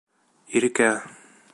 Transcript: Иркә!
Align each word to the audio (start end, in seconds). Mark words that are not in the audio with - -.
Иркә! 0.61 0.89